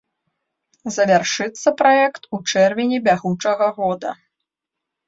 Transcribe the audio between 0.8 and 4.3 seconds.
Завяршыцца праект у чэрвені бягучага года.